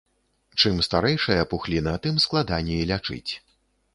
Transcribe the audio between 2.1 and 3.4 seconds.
складаней лячыць.